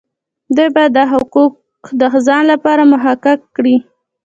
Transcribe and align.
دوی 0.55 0.69
باید 0.75 0.91
دا 0.99 1.03
حقوق 1.13 1.53
د 1.99 2.01
ځان 2.27 2.43
لپاره 2.51 2.83
محقق 2.93 3.39
کړي. 3.55 3.75